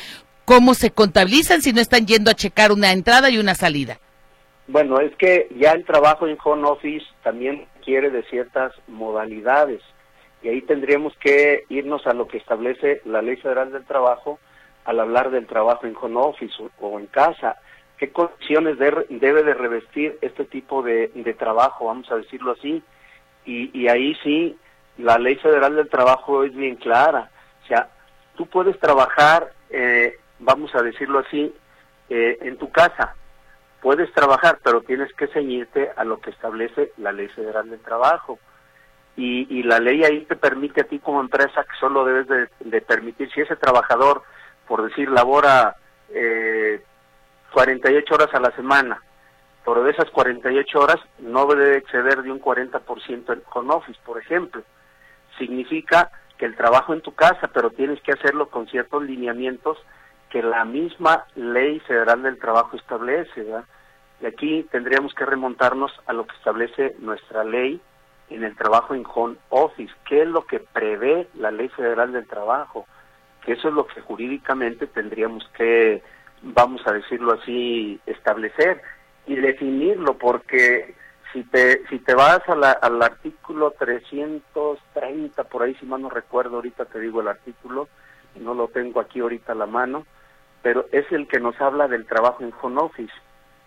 [0.50, 4.00] ¿Cómo se contabilizan si no están yendo a checar una entrada y una salida?
[4.66, 9.80] Bueno, es que ya el trabajo en home office también quiere de ciertas modalidades
[10.42, 14.40] y ahí tendríamos que irnos a lo que establece la Ley Federal del Trabajo
[14.86, 17.54] al hablar del trabajo en home office o, en casa.
[17.96, 22.82] ¿Qué condiciones debe de revestir este tipo de, trabajo, vamos a decirlo así?
[23.44, 24.58] Y, y ahí sí,
[24.98, 27.30] la Ley Federal del Trabajo es bien clara.
[27.62, 27.88] O sea,
[28.36, 31.54] tú puedes trabajar eh, vamos a decirlo así,
[32.08, 33.14] eh, en tu casa.
[33.80, 38.38] Puedes trabajar, pero tienes que ceñirte a lo que establece la Ley Federal del Trabajo.
[39.16, 42.26] Y, y la ley ahí te permite a ti como empresa que solo debes
[42.60, 44.22] de, permitir, si ese trabajador,
[44.66, 45.76] por decir, labora
[46.10, 46.82] eh,
[47.52, 49.02] 48 horas a la semana,
[49.64, 54.62] pero de esas 48 horas no debe exceder de un 40% con office, por ejemplo.
[55.38, 59.78] Significa que el trabajo en tu casa, pero tienes que hacerlo con ciertos lineamientos
[60.30, 63.44] que la misma ley federal del trabajo establece.
[64.20, 67.80] Y aquí tendríamos que remontarnos a lo que establece nuestra ley
[68.30, 72.26] en el trabajo en home office, qué es lo que prevé la ley federal del
[72.28, 72.86] trabajo,
[73.44, 76.02] que eso es lo que jurídicamente tendríamos que,
[76.42, 78.82] vamos a decirlo así, establecer
[79.26, 80.94] y definirlo, porque
[81.32, 86.84] si te, si te vas al artículo 330, por ahí si mal no recuerdo, ahorita
[86.84, 87.88] te digo el artículo,
[88.36, 90.06] no lo tengo aquí ahorita a la mano,
[90.62, 93.12] pero es el que nos habla del trabajo en home office,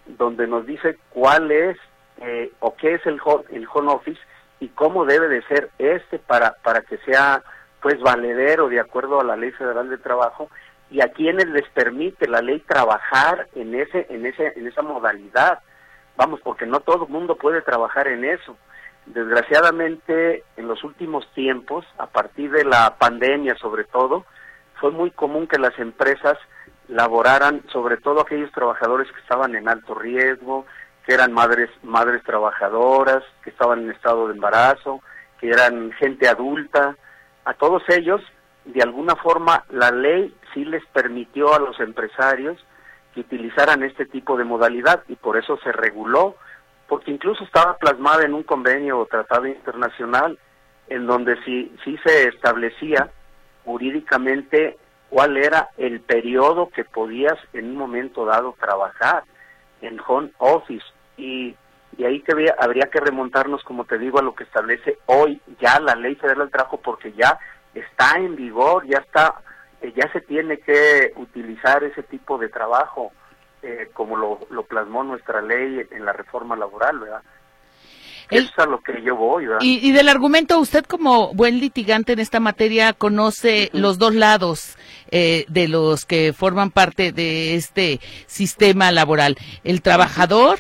[0.06, 1.78] donde nos dice cuál es
[2.18, 4.20] eh, o qué es el home, el home office
[4.60, 7.42] y cómo debe de ser este para, para que sea
[7.82, 10.50] pues valedero de acuerdo a la ley federal de trabajo
[10.90, 15.60] y a quienes les permite la ley trabajar en ese en ese en esa modalidad.
[16.16, 18.56] Vamos porque no todo el mundo puede trabajar en eso.
[19.08, 24.26] Desgraciadamente en los últimos tiempos a partir de la pandemia sobre todo
[24.80, 26.38] fue muy común que las empresas
[26.88, 30.66] laboraran sobre todo aquellos trabajadores que estaban en alto riesgo,
[31.06, 35.02] que eran madres madres trabajadoras, que estaban en estado de embarazo,
[35.40, 36.96] que eran gente adulta,
[37.46, 38.22] a todos ellos
[38.66, 42.58] de alguna forma la ley sí les permitió a los empresarios
[43.14, 46.36] que utilizaran este tipo de modalidad y por eso se reguló,
[46.88, 50.40] porque incluso estaba plasmada en un convenio o tratado internacional
[50.88, 53.10] en donde sí, sí se establecía
[53.66, 54.78] jurídicamente
[55.14, 59.24] cuál era el periodo que podías en un momento dado trabajar
[59.80, 60.84] en home office
[61.18, 61.56] y,
[61.96, 65.80] y ahí que habría que remontarnos, como te digo, a lo que establece hoy ya
[65.80, 67.38] la ley federal del trabajo porque ya
[67.76, 69.36] está en vigor, ya está,
[69.82, 73.12] eh, ya se tiene que utilizar ese tipo de trabajo
[73.62, 77.22] eh, como lo, lo plasmó nuestra ley en la reforma laboral, ¿verdad?
[78.38, 79.46] Es a lo que yo voy.
[79.46, 79.62] ¿verdad?
[79.62, 84.78] Y, del argumento, usted como buen litigante en esta materia conoce los dos lados
[85.12, 89.38] eh, de los que forman parte de este sistema laboral.
[89.64, 90.60] El trabajador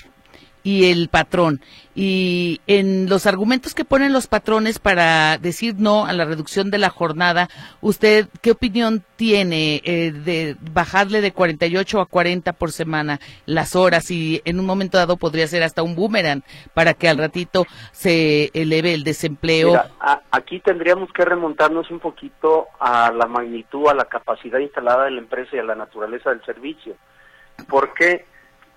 [0.64, 1.61] y el patrón.
[1.95, 6.80] Y en los argumentos que ponen los patrones para decir no a la reducción de
[6.80, 7.49] la jornada,
[7.82, 14.09] ¿usted qué opinión tiene eh, de bajarle de 48 a 40 por semana las horas
[14.09, 16.43] y en un momento dado podría ser hasta un boomerang
[16.74, 19.80] para que al ratito se eleve el desempleo?
[20.32, 25.20] aquí tendríamos que remontarnos un poquito a la magnitud, a la capacidad instalada de la
[25.20, 26.95] empresa y a la naturaleza del servicio.
[27.68, 28.26] ¿Por qué?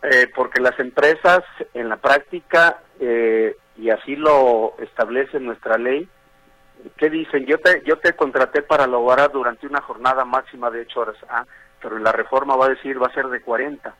[0.02, 1.42] Eh, porque las empresas
[1.74, 6.08] en la práctica, eh, y así lo establece nuestra ley,
[6.96, 7.46] ¿qué dicen?
[7.46, 11.44] Yo te, yo te contraté para lograr durante una jornada máxima de ocho horas, ah,
[11.80, 13.94] pero la reforma va a decir va a ser de 40.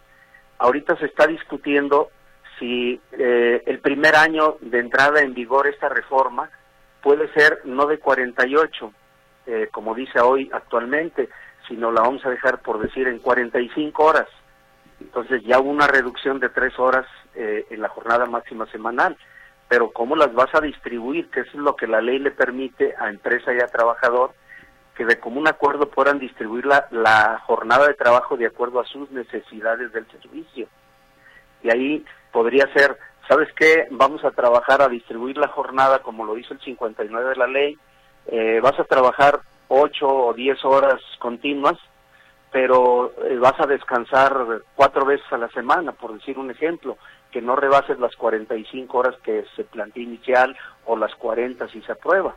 [0.59, 2.11] Ahorita se está discutiendo
[2.59, 6.51] si eh, el primer año de entrada en vigor esta reforma
[7.03, 8.93] puede ser no de 48,
[9.47, 11.29] eh, como dice hoy actualmente,
[11.69, 14.29] sino la vamos a dejar por decir en 45 horas.
[15.01, 19.17] Entonces ya hubo una reducción de tres horas eh, en la jornada máxima semanal.
[19.69, 21.29] Pero ¿cómo las vas a distribuir?
[21.31, 24.33] Que eso es lo que la ley le permite a empresa y a trabajador,
[24.95, 29.11] que de común acuerdo puedan distribuir la, la jornada de trabajo de acuerdo a sus
[29.11, 30.69] necesidades del servicio.
[31.63, 32.97] Y ahí podría ser,
[33.29, 33.89] ¿sabes qué?
[33.91, 37.77] Vamos a trabajar a distribuir la jornada como lo hizo el 59 de la ley.
[38.29, 41.77] Eh, vas a trabajar ocho o diez horas continuas
[42.57, 46.97] pero eh, vas a descansar cuatro veces a la semana, por decir un ejemplo,
[47.31, 51.93] que no rebases las 45 horas que se plantea inicial o las 40 si se
[51.93, 52.35] aprueba.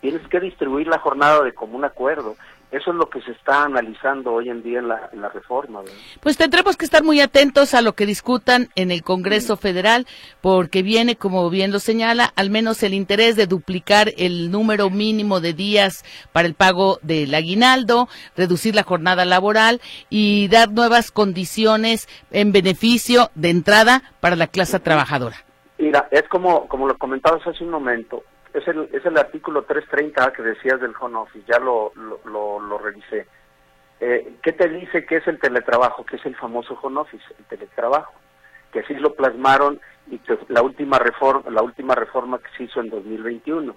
[0.00, 2.36] Tienes que distribuir la jornada de común acuerdo
[2.72, 5.82] eso es lo que se está analizando hoy en día en la, en la reforma.
[6.20, 10.06] Pues tendremos que estar muy atentos a lo que discutan en el Congreso Federal,
[10.40, 15.40] porque viene, como bien lo señala, al menos el interés de duplicar el número mínimo
[15.40, 16.02] de días
[16.32, 23.30] para el pago del aguinaldo, reducir la jornada laboral y dar nuevas condiciones en beneficio
[23.34, 25.36] de entrada para la clase trabajadora.
[25.78, 28.22] Mira, es como, como lo comentabas hace un momento,
[28.54, 31.92] es el, es el artículo 330 que decías del home ya lo,
[32.24, 33.26] lo, revisé.
[34.00, 36.04] Eh, ¿Qué te dice que es el teletrabajo?
[36.04, 38.12] Que es el famoso home el teletrabajo,
[38.72, 39.80] que así lo plasmaron
[40.10, 43.74] y que la última reforma, la última reforma que se hizo en 2021.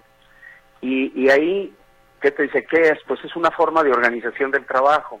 [0.82, 1.74] Y, y ahí,
[2.20, 2.64] ¿qué te dice?
[2.64, 2.98] ¿Qué es?
[3.06, 5.20] Pues es una forma de organización del trabajo,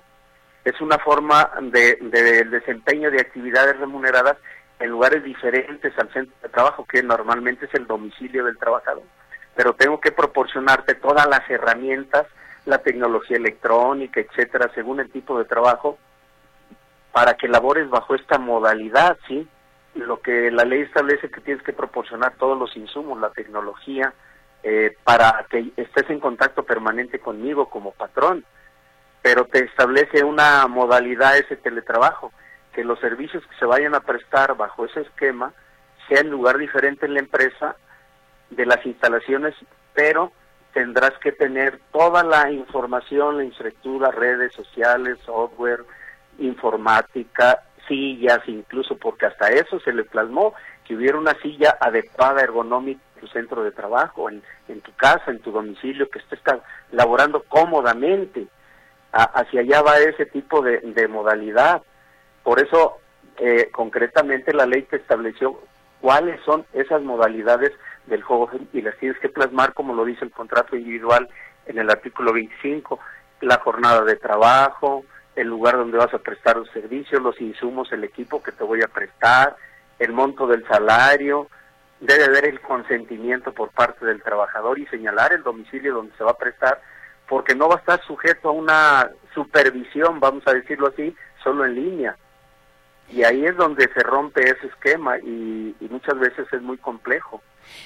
[0.64, 4.36] es una forma de, de desempeño de actividades remuneradas
[4.80, 9.04] en lugares diferentes al centro de trabajo, que normalmente es el domicilio del trabajador
[9.56, 12.26] pero tengo que proporcionarte todas las herramientas,
[12.66, 15.98] la tecnología electrónica, etcétera, según el tipo de trabajo,
[17.10, 19.48] para que labores bajo esta modalidad, ¿sí?
[19.94, 24.12] Lo que la ley establece que tienes que proporcionar todos los insumos, la tecnología,
[24.62, 28.44] eh, para que estés en contacto permanente conmigo como patrón,
[29.22, 32.30] pero te establece una modalidad ese teletrabajo,
[32.74, 35.54] que los servicios que se vayan a prestar bajo ese esquema
[36.08, 37.76] sea en lugar diferente en la empresa
[38.50, 39.54] de las instalaciones,
[39.94, 40.32] pero
[40.72, 45.84] tendrás que tener toda la información, la infraestructura, redes sociales, software,
[46.38, 53.00] informática, sillas, incluso porque hasta eso se le plasmó que hubiera una silla adecuada, ergonómica
[53.14, 54.42] en tu centro de trabajo, en,
[54.82, 56.40] tu casa, en tu domicilio, que estés
[56.92, 58.46] laborando cómodamente.
[59.12, 61.82] hacia allá va ese tipo de, de modalidad.
[62.42, 62.98] Por eso,
[63.38, 65.58] eh, concretamente, la ley te estableció
[66.00, 67.72] cuáles son esas modalidades
[68.06, 71.28] del juego y las tienes que plasmar como lo dice el contrato individual
[71.66, 72.98] en el artículo 25,
[73.40, 75.04] la jornada de trabajo,
[75.34, 78.82] el lugar donde vas a prestar los servicios, los insumos, el equipo que te voy
[78.82, 79.56] a prestar,
[79.98, 81.48] el monto del salario,
[82.00, 86.32] debe haber el consentimiento por parte del trabajador y señalar el domicilio donde se va
[86.32, 86.80] a prestar,
[87.28, 91.74] porque no va a estar sujeto a una supervisión, vamos a decirlo así, solo en
[91.74, 92.16] línea.
[93.10, 97.42] Y ahí es donde se rompe ese esquema y, muchas veces es muy complejo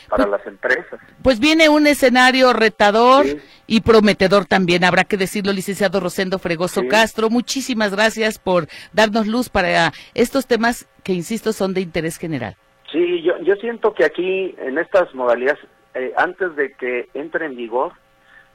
[0.08, 1.00] para pues, las empresas.
[1.22, 3.26] Pues viene un escenario retador
[3.66, 7.30] y prometedor también, habrá que decirlo, licenciado Rosendo Fregoso Castro.
[7.30, 12.56] Muchísimas gracias por darnos luz para estos temas que, insisto, son de interés general.
[12.90, 15.60] Sí, yo, yo siento que aquí, en estas modalidades,
[15.94, 17.92] eh, antes de que entre en vigor,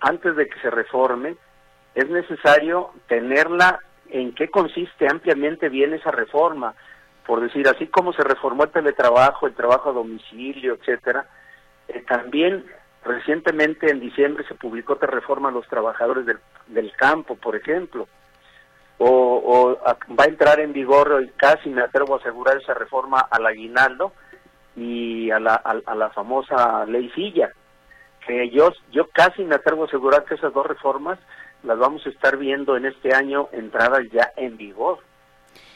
[0.02, 1.36] antes de que se reforme,
[1.96, 3.80] es necesario tenerla
[4.10, 6.74] en qué consiste ampliamente bien esa reforma.
[7.26, 11.28] Por decir, así como se reformó el teletrabajo, el trabajo a domicilio, etcétera,
[11.88, 12.66] eh, también
[13.04, 18.08] recientemente en diciembre se publicó otra reforma a los trabajadores del, del campo, por ejemplo.
[18.98, 19.78] O,
[20.18, 24.14] va a entrar en vigor, y casi me atrevo a asegurar esa reforma al aguinaldo
[24.76, 27.52] y a la, a, la famosa ley silla,
[28.26, 31.20] que yo, yo casi me atrevo a asegurar que esas dos reformas
[31.66, 35.00] las vamos a estar viendo en este año entradas ya en vigor.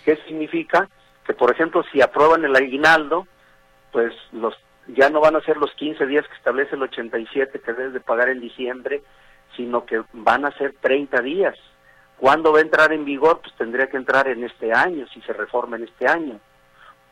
[0.05, 0.87] ¿Qué significa?
[1.25, 3.27] Que, por ejemplo, si aprueban el aguinaldo,
[3.91, 4.55] pues los
[4.95, 7.99] ya no van a ser los 15 días que establece el 87 que debes de
[7.99, 9.03] pagar en diciembre,
[9.55, 11.55] sino que van a ser 30 días.
[12.17, 13.39] ¿Cuándo va a entrar en vigor?
[13.41, 16.39] Pues tendría que entrar en este año, si se reforma en este año.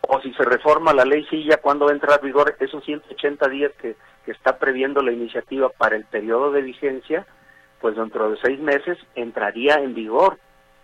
[0.01, 2.55] O si se reforma la ley ya ¿cuándo va a entrar en vigor?
[2.59, 7.25] Esos 180 días que, que está previendo la iniciativa para el periodo de vigencia,
[7.81, 10.39] pues dentro de seis meses entraría en vigor.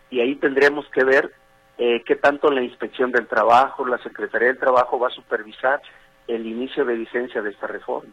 [0.10, 1.32] Y ahí tendremos que ver
[1.78, 5.82] eh, qué tanto la inspección del trabajo, la Secretaría del Trabajo va a supervisar
[6.28, 8.12] el inicio de vigencia de esta reforma.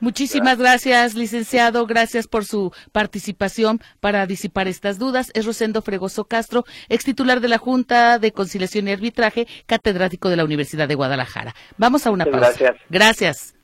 [0.00, 1.14] Muchísimas gracias.
[1.14, 1.86] licenciado.
[1.86, 5.30] Gracias por su participación para disipar estas dudas.
[5.34, 10.36] Es Rosendo Fregoso Castro, ex titular de la Junta de Conciliación y Arbitraje, catedrático de
[10.36, 11.54] la Universidad de Guadalajara.
[11.76, 12.40] Vamos a una pausa.
[12.40, 12.76] Gracias.
[12.88, 13.61] Gracias.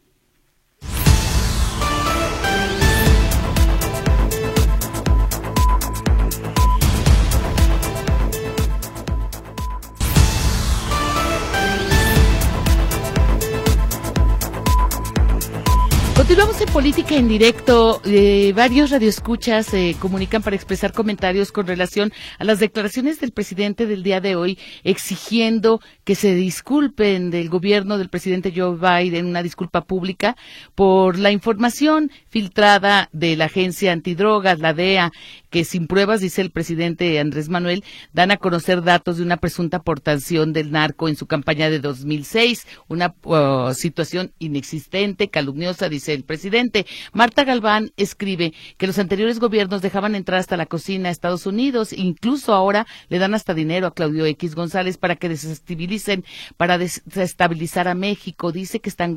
[16.39, 18.01] Continuamos en política en directo.
[18.05, 23.87] Eh, varios radioescuchas se comunican para expresar comentarios con relación a las declaraciones del presidente
[23.87, 29.43] del día de hoy, exigiendo que se disculpen del gobierno del presidente Joe Biden, una
[29.43, 30.37] disculpa pública,
[30.77, 35.11] por la información filtrada de la agencia antidrogas, la DEA,
[35.51, 37.83] que sin pruebas, dice el presidente Andrés Manuel,
[38.13, 42.65] dan a conocer datos de una presunta aportación del narco en su campaña de 2006,
[42.87, 46.87] una uh, situación inexistente, calumniosa, dice el presidente.
[47.13, 51.93] Marta Galván escribe que los anteriores gobiernos dejaban entrar hasta la cocina a Estados Unidos,
[51.93, 56.25] incluso ahora le dan hasta dinero a Claudio X González para que desestabilicen,
[56.57, 58.53] para desestabilizar a México.
[58.53, 59.17] Dice que están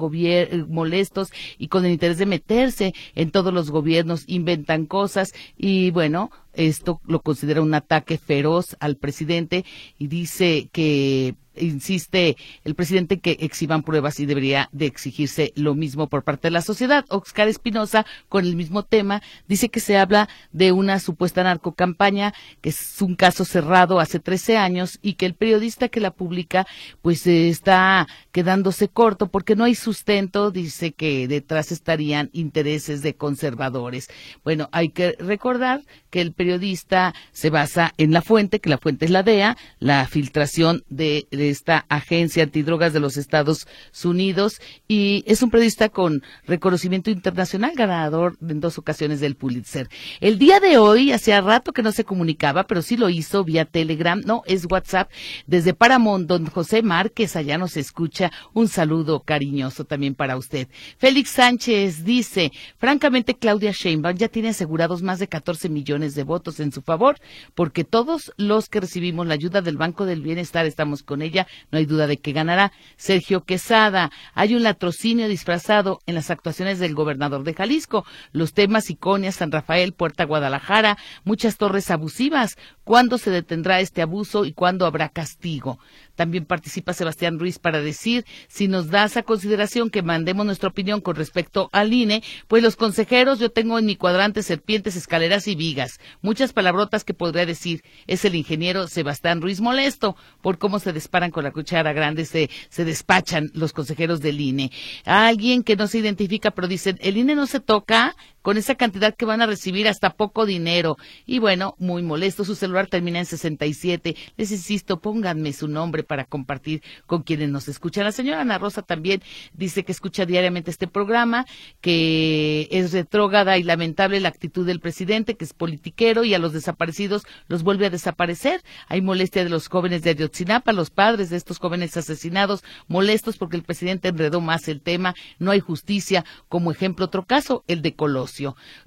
[0.70, 6.32] molestos y con el interés de meterse en todos los gobiernos, inventan cosas y bueno,
[6.54, 9.66] esto lo considera un ataque feroz al presidente
[9.98, 16.08] y dice que insiste el presidente que exhiban pruebas y debería de exigirse lo mismo
[16.08, 17.06] por parte de la sociedad.
[17.10, 22.70] Oscar Espinosa, con el mismo tema, dice que se habla de una supuesta narcocampaña, que
[22.70, 26.66] es un caso cerrado hace 13 años y que el periodista que la publica
[27.02, 34.10] pues está quedándose corto porque no hay sustento, dice que detrás estarían intereses de conservadores.
[34.44, 39.06] Bueno, hay que recordar que el periodista se basa en la fuente, que la fuente
[39.06, 43.68] es la DEA, la filtración de esta agencia antidrogas de los Estados
[44.04, 49.88] Unidos y es un periodista con reconocimiento internacional, ganador en dos ocasiones del Pulitzer.
[50.20, 53.66] El día de hoy, hacía rato que no se comunicaba, pero sí lo hizo vía
[53.66, 55.12] Telegram, no, es WhatsApp,
[55.46, 60.70] desde Paramount, don José Márquez, allá nos escucha, un saludo cariñoso también para usted.
[60.98, 66.62] Félix Sánchez dice, francamente Claudia Sheinbaum ya tiene asegurados más de 14 millones de votos
[66.62, 67.18] en su favor,
[67.56, 71.78] porque todos los que recibimos la ayuda del Banco del Bienestar estamos con ella no
[71.78, 72.72] hay duda de que ganará.
[72.96, 78.06] Sergio Quesada, hay un latrocinio disfrazado en las actuaciones del gobernador de Jalisco.
[78.32, 82.58] Los temas Iconia, San Rafael, Puerta Guadalajara, muchas torres abusivas.
[82.92, 85.80] ¿Cuándo se detendrá este abuso y cuándo habrá castigo?
[86.16, 91.00] También participa Sebastián Ruiz para decir si nos das a consideración que mandemos nuestra opinión
[91.00, 95.56] con respecto al INE, pues los consejeros yo tengo en mi cuadrante serpientes, escaleras y
[95.56, 96.02] vigas.
[96.22, 97.82] Muchas palabrotas que podría decir.
[98.08, 102.50] Es el ingeniero Sebastián Ruiz molesto por cómo se disparan con la cuchara grande, se,
[102.68, 104.70] se despachan los consejeros del INE.
[105.06, 109.16] Alguien que no se identifica, pero dicen, el INE no se toca, con esa cantidad
[109.16, 110.98] que van a recibir hasta poco dinero.
[111.26, 114.16] Y bueno, muy molesto, su celular termina en 67.
[114.38, 118.04] Les insisto, pónganme su nombre para compartir con quienes nos escuchan.
[118.04, 119.22] La señora Ana Rosa también
[119.54, 121.46] dice que escucha diariamente este programa,
[121.82, 126.54] que es retrógada y lamentable la actitud del presidente, que es politiquero y a los
[126.54, 128.62] desaparecidos los vuelve a desaparecer.
[128.88, 133.58] Hay molestia de los jóvenes de Ayotzinapa, los padres de estos jóvenes asesinados, molestos porque
[133.58, 135.14] el presidente enredó más el tema.
[135.40, 136.26] No hay justicia.
[136.48, 138.31] Como ejemplo, otro caso, el de Colos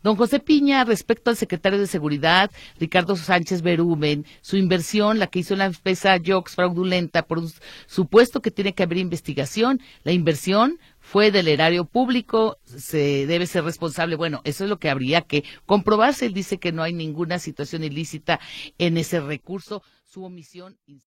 [0.03, 5.41] Don José Piña, respecto al secretario de Seguridad, Ricardo Sánchez Berumen, su inversión, la que
[5.41, 7.43] hizo la empresa Jox fraudulenta, por
[7.87, 9.81] supuesto que tiene que haber investigación.
[10.03, 14.17] La inversión fue del erario público, se debe ser responsable.
[14.17, 16.27] Bueno, eso es lo que habría que comprobarse.
[16.27, 18.41] Él dice que no hay ninguna situación ilícita
[18.79, 19.83] en ese recurso.
[20.05, 20.79] Su omisión.